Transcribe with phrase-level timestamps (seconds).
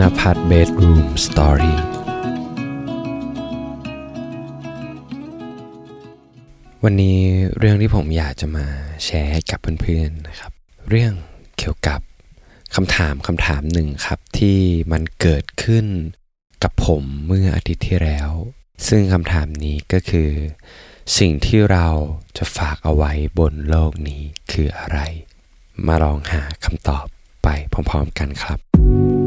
[0.00, 1.78] นภัทรเบดรูมสตอรี่
[6.84, 7.18] วันนี้
[7.58, 8.66] เรื่องที่ผมอยากจะมา
[9.04, 10.52] แชร์ให้กับเพื่อนๆนะครับ
[10.88, 11.12] เรื่อง
[11.58, 12.00] เกี่ยวกับ
[12.74, 14.58] คำถามคำถามหนึ่งครับที่
[14.92, 15.86] มันเกิดขึ้น
[16.62, 18.30] กับผมเมื่ออาทิตย์ที่แล้ว
[18.88, 20.30] ซึ่งคำถามนี้ก็คือ
[21.18, 21.88] สิ่งที่เรา
[22.38, 24.22] จะฝากเอาไว้บนโลกนี้
[24.52, 25.00] คืออะไร
[25.86, 27.06] มาลองหาคำตอบ
[27.42, 29.23] ไปพร้อมๆกันครับ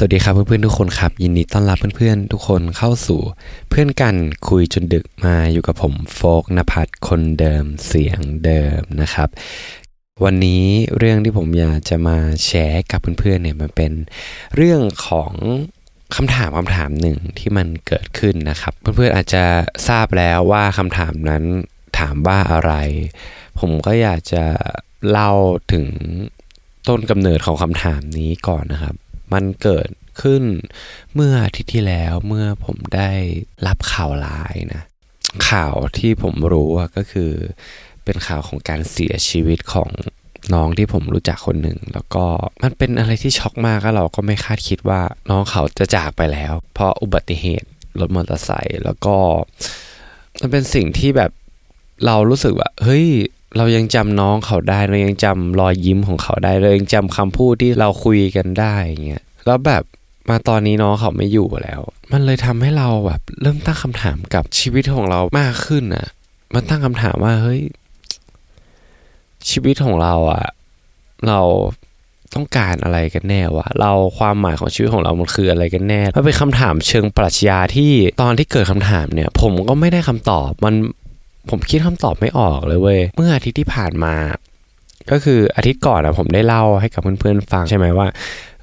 [0.00, 3.20] สวัสดีครับเพื่อนๆทุกคนครับ ยินดีต้อนรับเพื่อนๆทุกคนเข้าสู่
[3.70, 4.16] เพื่อนกัน
[4.48, 9.28] คุยจนดึกมาอยู่กับผมโฟกนภัทรคนเดิมเสียงเดิมนะครับ
[10.24, 10.64] วันนี้
[10.98, 13.92] เรื่องที่ผมอยากจะมาแชร์กับเพื่อนๆเนี่ยมันเป็น
[14.56, 15.32] เรื่องของ
[16.16, 19.44] คำถามคำถามหนึ่งที่มันเกิดขึ้นนะครับ เพื่อนๆอาจจะ
[19.88, 21.44] ทราบแล้วว่าคำถามนั้น
[21.98, 22.72] ถามว่าอะไร
[23.60, 24.44] ผมก็อยากจะ
[25.10, 25.32] เล่า
[25.72, 25.86] ถึง
[26.88, 28.96] ต้นกำเนิดของคำถามนี้ก่อนนะครับ
[29.32, 29.88] มันเกิด
[30.22, 30.42] ขึ้น
[31.14, 33.10] เมื่ออาทิตย์ที่แล้วเมื่อผมได้
[33.66, 34.82] รับข่าวร้ายนะ
[35.48, 37.32] ข่าวที่ผมรู้อะก็คือ
[38.04, 39.90] เป็นข่าวของการเสียชีวิตของ
[40.54, 42.24] น้องที่ผมรู้จักคนหนึ่ง แล้วก็
[42.62, 47.68] มันเป็นอะไรที่ช็อกมากก็เราก็ไม่คาดคิดว่าน้องเขาจะจากไปแล้ว เพราะอุบัติเหตุ
[48.00, 49.16] รถมอเตอร์ไซค์แล้วก็
[50.40, 51.30] มันเป็นสิ่งที่แบบ
[52.06, 53.06] เรารู้สึกว่าเฮ้ย
[53.56, 58.74] เรายังจำน้องเขาได้เรายังจำรอยยิ้มของเขาได้เรายังจำคำพูดที่เราคุยกันได้
[59.06, 59.82] เงี้ยแล้วแบบ
[60.28, 61.80] มาตอนนี้น้องเขาไม่อยู่แล้ว
[62.12, 66.08] มันเลยทำให้เราแบบเริ่มตั้งคำถามกับชีวิตของเรามากขึ้นอะ
[66.54, 67.60] มันตั้งคำถามว่าเฮ้ย
[69.50, 70.46] ชีวิตของเราอะ
[71.28, 71.40] เรา
[72.34, 80.74] ต้องการอะไรกันแน่วะเราความหมายของชีวิตของเรามันคืออะไรกันแน่มันเป็นคำถามเชิงปรัชญาที่ตอนที่เกิดคำถามเนี่ย ผมก็ไม่ได้คำตอบ มัน
[81.50, 84.14] ผมคิดคำตอบไม่ออกเลยเว้ยเมื่ออาทิตย์ที่ผ่านมา
[85.10, 88.08] ก็คืออาทิตย์ก่อนอะผมได้เล่าให้กับเพื่อนๆฟังใช่ไหมว่า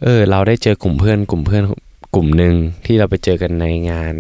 [0.04, 1.64] เออเราได้เจอกลุ่มเพื่อนกลุ่มเพื่อน
[2.16, 4.14] กลุ่มหนึ่งที่เราไปเจอกันในงาน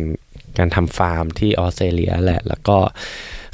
[0.58, 2.78] การทำฟาร์มที่ออสเตรเลียแหละ แล้วก็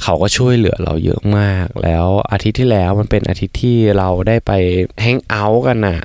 [0.02, 4.52] เขาก็ช่วยเหลือเราเยอะมาก แล้วอาทิตย์ที่แล้วมันเป็นอาทิตย์ที่เราได้ไป
[5.02, 5.98] แฮงเอาท์กันอะ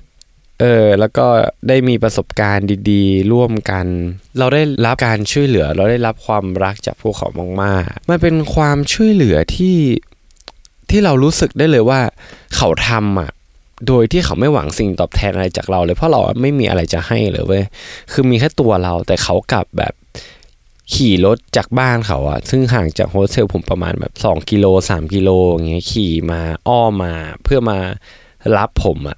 [0.60, 1.28] เออแล้วก็
[1.68, 3.86] ได้มีประสบการณ์ดีๆ ร่วมกัน
[4.40, 7.30] เราได้รับการช่วยเหลือ เราได้รับความรักจากพวกเขา
[7.62, 9.78] มากๆมันเป็นความช่วยเหลือที่
[10.90, 12.02] ที่เรารู้สึกได้เลยว่า
[12.56, 13.32] เขาทำอะ
[13.88, 17.64] โดยที่เขาไม่หวังสิ่งตอบแทนอะไรจากเราเลยเพราะเราไม่มีอะไรจะให้เลยเว้ย
[18.12, 19.94] คือมีแค่ตัวเราแต่เขากลับแบบ
[20.94, 27.14] ขี่รถจากบ้านเขาอะซึ่งห่างจากโฮสเทลผมประมาณแบบ 2 กิโล 3 กิโลอย่างเงี้ยขี่มาอ้อมมา
[27.44, 27.80] เพื่อมา
[28.58, 29.18] รับผมอะ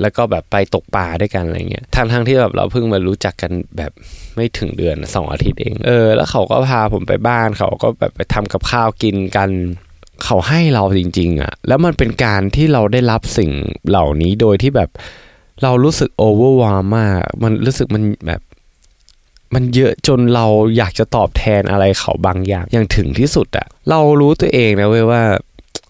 [0.00, 3.92] แล้วก็แบบไปตกปลาด้วยกันอะไรเงี้ยทั้งทั้งที่แบบเราเพิ่งมารู้จักกันแบบ
[4.36, 9.50] ไม่ถึงเดือนสองอาทิตย์เอง เออ แล้วเขาก็พาผมไปบ้านเขาก็แบบไปทำกับข้าวกินกัน
[10.24, 13.50] เขาให้เราจริง ๆอะแล้วมันเป็นการที่เราได้รับสิ่ง
[13.88, 14.90] เหล่านี้โดยที่แบบ
[15.62, 18.42] เรารู้สึกโอเวอร์วามาก มันรู้สึกมันแบบ
[19.54, 25.22] มันเยอะจนเราอยากจะตอบแทนอะไรเขาบางอย่างอย่างถึงที่สุดอะเรารู้ตัวเองนะเว้ยว่า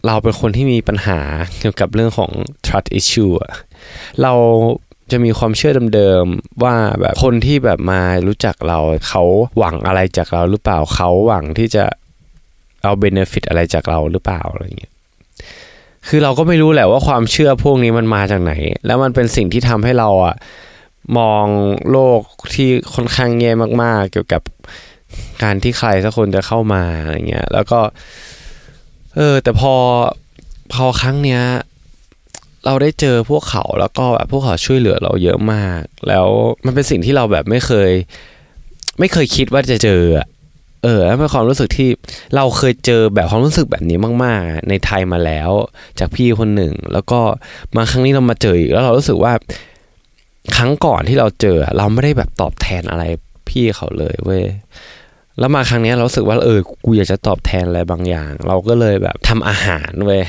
[0.07, 1.19] เราเป็นคนที่มีปัญหา
[1.59, 2.31] เกี่ยวกับเรื่องของ
[2.67, 3.53] trust issue อะ
[4.23, 4.33] เรา
[5.11, 9.23] จะมีความเชื่อเดิมๆว่าแบบคนที่แบบมารู้จักเราเขา
[9.59, 11.85] หวังอะไรจากเราหรือเปล่าเขาหวังที่จะ
[12.83, 14.93] เอา benefit อะไรจากเราหรือเปล่าอะไรเงี้ย
[16.09, 18.53] คือเราก็ไม่รู้แหละว่าความเชื่อพวกนี้มันมาจากไหน
[18.87, 20.35] แล้วมันเป็นสิ่งที่ทำให้เราอะ
[21.19, 21.47] มอง
[21.91, 22.21] โลก
[22.55, 23.51] ที่ค่อนข้างแย่
[23.83, 24.43] มากๆ เกี่ยวกับ
[25.43, 27.81] การที่ใครสักคนจะเข้ามาอะไรเงี้ยแล้วก็
[29.17, 29.75] เออ แต่พอ
[30.73, 31.43] พอครั้งเนี้ย
[32.67, 36.27] เราได้เจอพวกเขาแล้วก็แบบพวกเขาช่วยเหลือเราเยอะมาก แล้ว
[36.65, 37.91] มันเป็นสิ่งที่เราแบบไม่เคย
[38.99, 40.03] ไม่เคยคิดว่าจะเจอ
[40.85, 41.89] เออแล้วเป็นความรู้สึกที่
[42.37, 45.51] เราเคยเจอแบบความรู้สึกแบบนี้มาก ๆ ในไทยมาแล้ว
[45.99, 47.21] จากพี่คนหนึ่ง แล้วก็
[47.77, 49.33] มาครั้งนี้เรามาเจออีกแล้วเรารู้สึกว่า
[50.57, 53.05] ครั้งก่อนที่เราเจอ เราไม่ได้แบบตอบแทนอะไร
[53.49, 54.45] พี่เขาเลยเว้ย
[55.39, 60.23] แล้วมาครั้งนี้เราสึกว่าเออกูอยากจะตอบแทนอะไรบางอย่าง เราก็เลยแบบทำอาหารเว้ย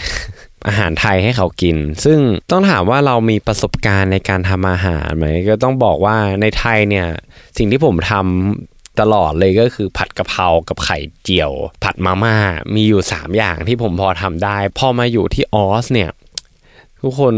[0.68, 2.20] อาหารไทยให้เขากิน ซึ่ง
[2.52, 7.08] ต้องถามว่าเรามีประสบการณ์ในการทำอาหารไหมก็ต้องบอกว่าในไทยเนี่ย
[7.58, 11.52] สิ่งที่ผมทำตลอดเลยก็คือผัดกะเพรากับไข่เจียว
[11.84, 12.36] ผัดมาม่า
[12.76, 16.10] มีอยู่ 3 อย่างที่ผมพอทำได้ พอมาอยู่ที่ออสเนี่ย
[17.04, 17.34] ทุกคน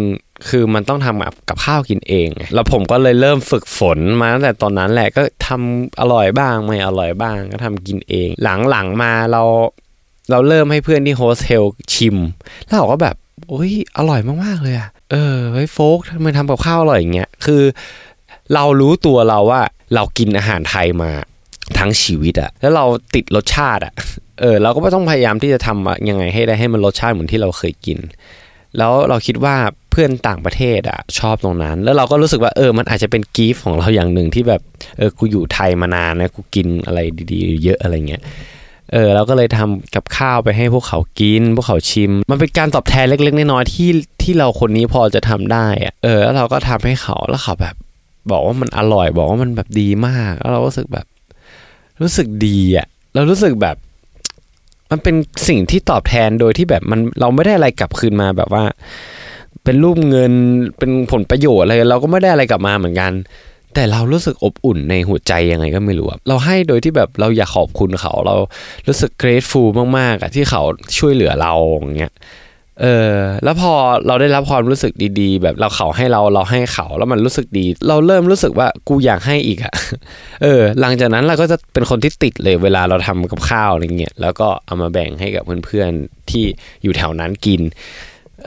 [0.49, 8.29] คือมันต้องทำกับข้าวกินเอง แล้วผมก็เลยเริ่มฝึกฝนมาตั้งแต่ตอนนั้นแหละก็ทำอร่อยบ้างไม่อร่อยบ้างก็ทำกินเอง
[8.69, 9.43] หลังๆมาเรา
[10.31, 11.63] เราเริ่มให้เพื่อนที่โฮสเทล
[11.93, 12.17] ชิม
[12.65, 13.15] แล้วเขาก็แบบ
[13.47, 17.63] โอ้ยอร่อยมากๆเลยอะเออเฮ้ยโฟกทำไมทำกับข้าวอร่อยอย่างเงี้ยคือ
[18.53, 19.61] เรารู้ตัวเราว่า
[19.95, 21.11] เรากินอาหารไทยมา
[21.77, 22.85] ทั้งชีวิตอะแล้วเรา
[23.15, 23.93] ติดรสชาติอะ
[24.41, 27.97] เออเราก็ต้องพยายามที่จะทำยังไงให้ได้ให้มันรสชาติเหมือนที่เราเคยกิน
[28.77, 29.55] แล้วเราคิดว่า
[29.91, 34.61] เพื่อนต่างประเทศอะชอบตรงนั้น แล้วเราก็รู้สึกว่าเออมันอาจจะเป็นกีฟของเราอย่างหนึ่งที่แบบ
[34.97, 36.99] เออกูอยู่ไทยมานานนะกูกินอะไร
[37.31, 38.21] ดีๆ เยอะอะไรเงี้ย
[38.93, 43.89] เออเราก็เลยทำกับข้าวไปให้พวกเขากิน พวกเขาชิม มันเป็นการตอบแทนเล็กๆน้อยๆที่
[44.21, 47.75] ที่เราคนนี้พอจะทำได้อะเออแล้วเราก็ทำให้เขาแล้วเขาแบบ
[48.31, 51.05] บอกว่ามันอร่อยบอกว่ามันแบบดีมาก แล้วเราก็รู้สึกแบบ
[52.01, 53.75] รู้สึกดีอะเรารู้สึกแบบ
[54.95, 55.17] มันเป็น
[55.49, 58.63] สิ่งที่ตอบแทนโดยที่แบบมันเราไม่ได้อะไรกลับคืนมาแบบว่า
[59.63, 60.33] เป็นรูปเงิน
[60.77, 63.11] เป็นผลประโยชน์อะไรเราก็ไม่ได้อะไรกลับมาเหมือนกัน
[63.73, 68.35] แต่เรารู้สึกอบอุ่นในหัวใจยังไงก็ไม่รู้อะเราให้โดยที่แบบเราอยากขอบคุณเขาเรา
[68.87, 70.61] รู้สึก grateful มากๆอะที่เขา
[70.97, 72.13] ช่วยเหลือเราอย่างเงี้ย
[72.81, 73.73] เออแล้วพอ
[74.07, 79.73] เราได้รับความรู้สึกดีๆ แบบเราเขาให้เราเราให้เขาแล้วมันรู้สึกดี เราเริ่มรู้สึกว่ากูอยากให้อีกอะ
[80.43, 86.43] เออ หลังจากนั้นเราก็จะเป็นคนที่ติดเลยเวลาเราทำกับข้าวอะไรเงี้ยแล้วก็เอามาแบ่งให้กับเพื่อนๆที่
[86.83, 87.61] อยู่แถวนั้นกิน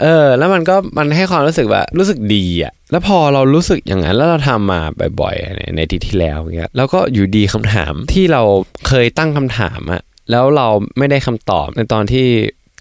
[0.01, 4.81] เออ แล้วมันก็มันให้ความรู้สึกว่ารู้สึกดีอะแล้วพอเรารู้สึกอย่างนั้นแล้วเราทำมา
[5.21, 8.43] บ่อยๆในที่ที่แล้วเงี้ยแล้วก็อยู่ดีคำถามที่เรา
[8.89, 12.27] เคยตั้งคำถามอะแล้วเราไม่ได้คำตอบในตอนที่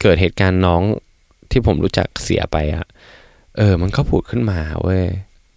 [0.02, 0.82] เกิดเหตุการณ์น้อง
[1.52, 2.86] ที่ผมรู้จักเสียไปอะ
[3.58, 5.04] เออ มันก็ผุดขึ้นมาเว้ย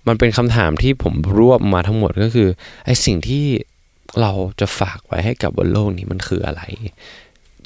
[0.08, 2.48] มันเป็นคำถามที่ผมรวบมาทั้งหมดก็คือ
[2.84, 3.44] ไอ้สิ่งที่
[4.20, 6.62] เราจะฝากไว้ให้กับบนโลกนี้มันคืออะไร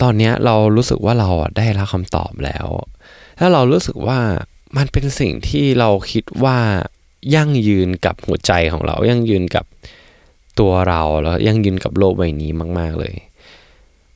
[0.02, 2.66] ตอนเนี้ยเรารู้สึกว่าเราได้รับคำตอบแล้ว
[3.38, 4.18] แล้วเรารู้สึกว่า
[4.76, 6.58] มันเป็นสิ่งที่เราคิดว่า
[7.34, 9.64] ยั่งยืนกับหัวใจของเรา ยั่งยืนกับ
[10.60, 13.14] ตัวเราแล้วยั่งยืนกับโลกใบนี้มาก ๆ เลย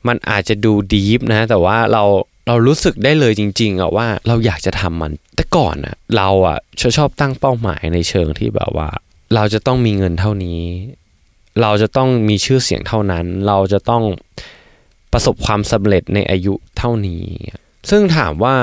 [0.07, 2.03] มันอาจจะดูดีฟนะ แต่ว่าเรา
[2.49, 8.89] เรารู้สึกได้เลยจริงๆอะว่าเราอยากจะทำมัน แต่ก่อนอะเราอะชอบชอบตั้งเป้าหมายในเชิงที่แบบว่า
[9.35, 10.61] เราจะต้องมีเงินเท่านี้
[11.61, 14.03] เราจะต้องมีชื่อเสียงเท่านั้น เราจะต้อง
[15.13, 17.23] ประสบความสำเร็จในอายุเท่านี้
[17.89, 18.55] ซึ่งถามว่า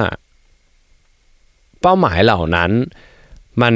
[1.80, 2.70] เป้าหมายเหล่านั้น
[3.62, 3.74] มัน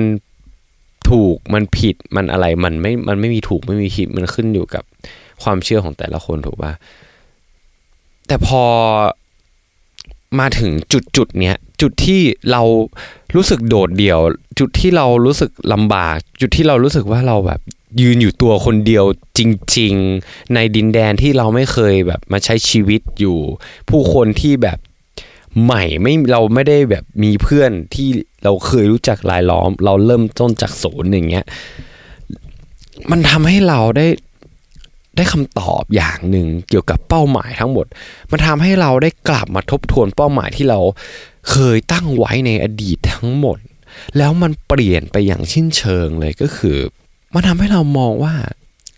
[1.10, 4.84] ถูกมันผิดมันอะไรมันไม่มันไม่มีถูกไม่มีผิดมันขึ้นอยู่กับ
[5.42, 6.72] ความเชื่อของแต่ละคนถูกป่ะ
[8.26, 8.64] แต่พอ
[10.38, 12.62] มาถึงจุดจุดเนี้ยจุดที่เรา
[13.34, 14.18] รู้สึกโดดเดี่ยว
[14.58, 17.60] จุดที่เรารู้สึกลำบาก จุดที่เรารู้สึกว่าเราแบบ
[18.00, 19.04] ยืนอยู่ตัวคนเดียว
[19.38, 19.40] จ
[19.76, 19.94] ริง
[20.24, 23.38] ๆ ในดินแดนที่เราไม่เคยแบบมาใช้ชีวิตอยู่
[23.90, 24.78] ผู้คนที่แบบ
[25.64, 28.08] ใหม่ไม่เราไม่ได้แบบมีเพื่อนที่
[28.44, 31.44] เราเคยรู้จักรายล้อม เราเริ่มต้นจากศูนย์อย่างเงี้ย
[33.10, 34.06] มันทำให้เราได้
[35.16, 37.86] ได้คำตอบอย่างหนึ่งเกี่ยวกับเป้าหมายทั้งหมด
[38.30, 40.80] มันทำให้เราได้กลับมาทบทวนเป้าหมายที่เรา
[41.50, 43.58] เคยตั้งไว้ในอดีตทั้งหมด
[44.16, 46.78] แล้วมันเปลี่ยนไปอย่างชิ้นเชิงเลยก็คือ
[47.34, 48.34] มันทำให้เรามองว่า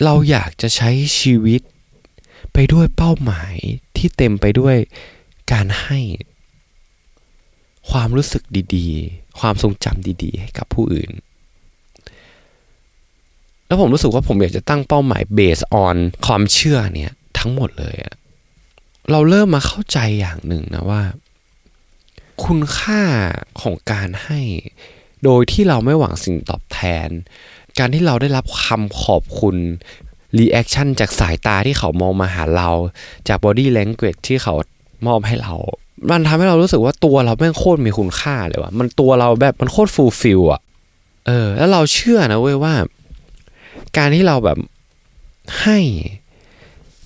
[0.05, 1.61] เราอยากจะใช้ชีวิต
[2.53, 3.55] ไปด้วยเป้าหมาย
[3.97, 4.77] ที่เต็มไปด้วย
[5.53, 6.01] การให้
[7.91, 8.43] ความรู้สึก
[8.77, 11.11] ดีๆ ความทรงจำดีๆ ให้กับผู้อื่น
[13.73, 15.97] แล้วผมรู้สึกว่าผมอยากจะตั้งเป้าหมายเบสออน
[16.27, 18.15] ความเชื่อเนี่ยทั้งหมดเลยอะ
[19.11, 21.03] เราเริ่มมาเข้าใจอย่างหนึ่งนะว่า
[22.45, 23.03] คุณค่า
[23.61, 24.41] ของการให้
[25.25, 27.09] โดยที่เราไม่หวังสิ่งตอบแทน
[27.79, 29.57] การที่เราได้รับคำขอบคุณ
[30.39, 32.71] reaction จากสายตาที่เขามองมาหาเรา
[33.29, 34.55] จากบอดี้แลงเก e ที่เขา
[35.07, 35.55] มอบให้เรา
[36.11, 40.61] มันทำให้เรารู้สึกว่าตัวเราแม่งโคตรมีคุณค่าเลยว่ะ มันตัวเราแบบมันโคตร fulfill อะ
[41.27, 42.75] เออ แล้วเราเชื่อนะเว้ยว่า
[43.97, 44.59] การที่เราแบบ
[45.61, 45.79] ให้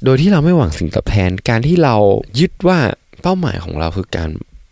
[0.05, 1.97] โดยที่เราไม่หวังสิ่งตอบแทน การที่เรา
[2.39, 2.79] ยึดว่า
[3.23, 4.31] เป้าหมายของเราคือการ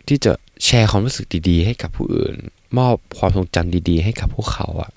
[0.08, 0.32] ที่จะ
[0.64, 2.34] แชร์ความรู้สึกดีๆ ให้กับผู้อื่น
[2.78, 4.90] มอบความทรงจำดีๆ ให้กับพวกเขาอะ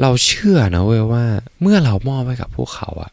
[0.00, 1.24] เราเชื่อนะเว้ยว่า
[1.60, 3.12] เมื่อเรามอบให้กับพวกเขาอะ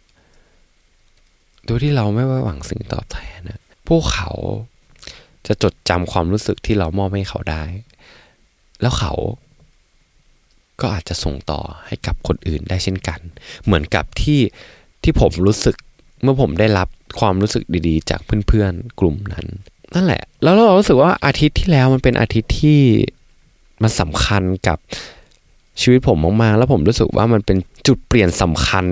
[1.66, 4.32] โดยที่เราไม่หวังสิ่งตอบแทนนะพวกเขา
[5.48, 7.64] จะจดจำความรู้สึกที่เรามอบให้เขาได้
[8.82, 9.14] แล้วเขา
[10.82, 13.20] ก็อาจจะส่งต่อให้กับคนอื่นได้เช่นกัน
[13.66, 14.40] เหมือนกับที่
[15.04, 15.76] ที่ผมรู้สึก
[16.24, 16.88] เมื่อผมได้รับ
[17.20, 19.46] ความรู้สึกดีๆ จากเพื่อนๆกลุ่มนั้น
[19.94, 22.80] นั่นแหละ แล้วเรารู้สึกว่าอาทิตย์ที่แล้วมันเป็นอาทิตย์ที่
[23.82, 24.78] มันสำคัญกับ
[25.82, 27.58] ชีวิตผมมากๆแล้วผมรู้สึกว่ามันเป็น
[27.88, 28.86] จุดเปลี่ยนสำคัญ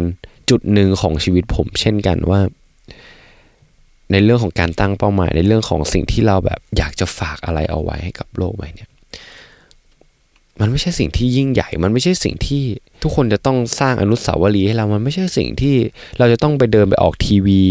[0.50, 2.40] จุดหนึ่งของชีวิตผม เช่นกันว่า
[4.12, 8.88] ในเรื่องของการตั้งเป้าหมาย ในเรื่องของสิ่งที่เราแบบอยากจะฝากอะไรเอาไว้ให้กับโลกใบนี้
[10.60, 12.64] มันไม่ใช่สิ่งที่ยิ่งใหญ่ มันไม่ใช่สิ่งที่
[13.02, 15.76] ทุกคนจะต้องสร้างอนุสาวรีย์ให้เรา มันไม่ใช่สิ่งที่
[16.18, 17.64] เราจะต้องไปเดินไปออกทีวี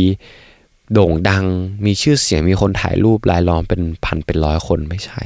[0.93, 1.45] โด่งดัง
[1.85, 5.23] มีชื่อเสียง มีคนถ่ายรูปรายล้อมเป็นพันเป็นร้อยคนไม่ใช่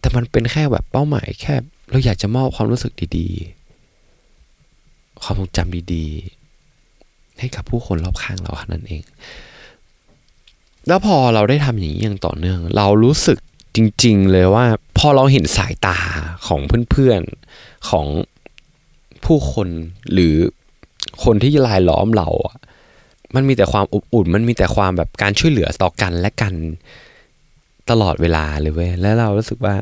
[0.00, 1.54] แต่มันเป็นแค่แบบเป้าหมายแค่
[1.90, 9.02] เราอยากจะมอบความรู้สึกดีๆ ความทรงจำดีๆ ให้กับผู้คนรอบข้างเราเท่านั้นเอง
[10.88, 13.38] แล้วพอเราได้ทำอย่างนี้อย่างต่อเนื่อง เรารู้สึก
[13.76, 14.64] จริง ๆ เลยว่า
[14.98, 15.98] พอเราเห็นสายตา
[16.46, 18.06] ของเพื่อนๆของ
[19.24, 19.68] ผู้คน
[20.12, 20.34] หรือ
[21.24, 22.56] คนที่ลายล้อมเราอะ
[23.34, 26.54] มันมีแต่ความอบอุ่น มันมีแต่ความแบบการช่วยเหลือต่อกันและกัน
[27.90, 29.74] ตลอดเวลาเลยเว้ยแล้วเรารู้สึกว่า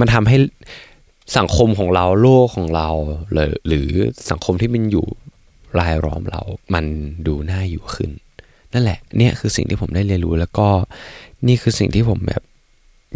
[0.00, 0.36] มันทำให้
[1.38, 2.88] สังคมของเราโลกของเรา
[3.32, 3.88] หรือหรือ
[4.30, 5.06] สังคมที่มันอยู่
[5.78, 6.42] รายล้อมเรา
[6.74, 6.84] มัน
[7.26, 8.10] ดูน่าอยู่ขึ้น
[8.72, 10.68] นั่นแหละ เนี่ยคือสิ่งที่ผมได้เรียนรู้แล้วก็
[11.46, 12.42] นี่คือสิ่งที่ผมแบบ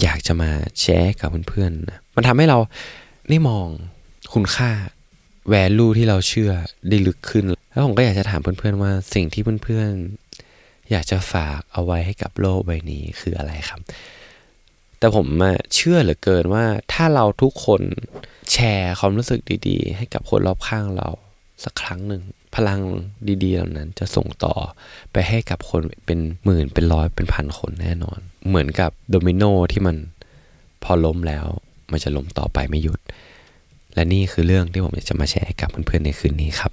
[0.03, 2.59] อยากจะมาแชร์กับเพื่อนๆนะมันทำให้เรา
[3.29, 3.67] ได้มอง
[4.35, 4.71] คุณค่า
[5.49, 6.53] แวลูที่เราเชื่อ
[6.89, 13.81] ได้ลึกขึ้น แล้วผมก็อยากจะถามเพื่อนๆว่าสิ่งที่เพื่อนๆ อยากจะฝากเอาไว้ให้กับโลกใบนี้คืออะไรครับ
[14.99, 15.27] แต่ผม
[15.75, 17.83] เชื่อเหลือเกินว่าถ้าเราทุกคน
[18.53, 21.09] แชร์ความรู้สึกดีๆ ให้กับคนรอบข้างเรา
[21.65, 22.23] สักครั้งหนึ่ง
[22.55, 22.81] พลัง
[23.43, 24.55] ดีๆเหล่านั้นจะส่งต่อ
[25.13, 28.19] ไปให้กับคนเป็นหมื่นเป็นร้อยเป็นพันคนแน่นอน
[28.49, 29.43] เหมือนกับโดมิโน
[29.73, 29.97] ที่มัน
[30.83, 31.47] พอล้มแล้ว
[31.93, 33.01] มันจะล้มต่อไปไม่หยุด
[33.95, 36.73] และนี่คือเรื่องที่ผมจะมาแชร์กับเพื่อนๆในคืนนี้ครับ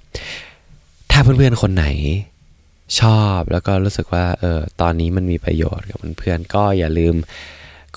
[1.10, 1.86] ถ้าเพื่อนๆคนไหน
[3.00, 7.14] ชอบแล้วก็รู้สึกว่าเออตอนนี้มันมีประโยชน์กับเพื่อนๆก็อย่าลืม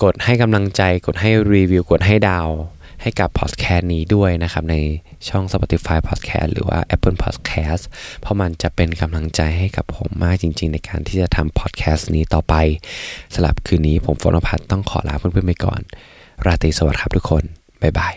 [0.02, 2.48] กดให้กำลังใจกดให้รีวิวกดให้ดาว
[3.04, 4.76] ให้กับพอดแคสต์นี้ด้วยนะครับ ใน
[5.28, 7.84] ช่อง Spotify Podcast หรือว่า Apple Podcast
[8.20, 12.54] เพราะมันจะเป็นกำลังใจให้กับผมมากจริง ๆ ในการที่จะทำพอดแคสต์นี้ต่อไป
[13.34, 15.80] สำหรับคืนนี้ผมฟนพัฒน์ต้องขอลาเพื่อนๆไปก่อน
[16.46, 17.44] ราตรีสวัสดิ์ครับทุกคน
[17.82, 18.14] บ๊ายบาย